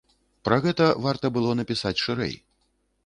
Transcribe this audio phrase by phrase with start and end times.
[0.47, 2.35] Пра гэта варта было напісаць шырэй.